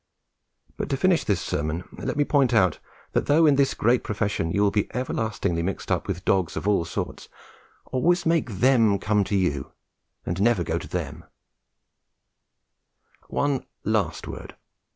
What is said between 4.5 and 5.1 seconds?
you will be